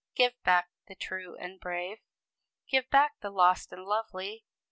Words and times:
Give 0.15 0.33
back 0.43 0.71
the 0.87 0.95
true 0.95 1.35
and 1.35 1.59
brave! 1.59 1.99
"Give 2.67 2.89
back 2.89 3.19
the 3.19 3.29
lost 3.29 3.71
and 3.71 3.83
lovely! 3.85 4.45